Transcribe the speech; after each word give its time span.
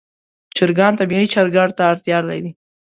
چرګان 0.55 0.93
طبیعي 1.01 1.25
چرګړ 1.33 1.67
ته 1.77 1.83
اړتیا 1.91 2.17
لري. 2.29 2.51